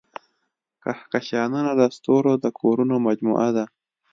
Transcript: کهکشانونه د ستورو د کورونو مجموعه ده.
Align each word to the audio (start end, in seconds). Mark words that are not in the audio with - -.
کهکشانونه 0.83 1.71
د 1.75 1.81
ستورو 1.95 2.33
د 2.43 2.45
کورونو 2.59 2.95
مجموعه 3.07 3.49
ده. 3.57 3.65